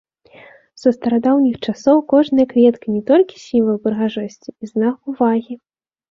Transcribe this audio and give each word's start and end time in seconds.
Са 0.81 0.91
старадаўніх 0.93 1.57
часоў 1.71 1.97
кожная 2.13 2.45
кветка 2.53 2.87
не 2.95 3.01
толькі 3.09 3.35
сімвал 3.41 3.77
прыгажосці 3.83 4.49
і 4.61 4.65
знак 4.71 4.97
увагі. 5.13 5.53